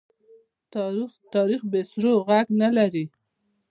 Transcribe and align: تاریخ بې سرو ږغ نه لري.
تاریخ 1.33 1.61
بې 1.71 1.81
سرو 1.89 2.13
ږغ 2.27 2.47
نه 2.61 2.69
لري. 2.77 3.05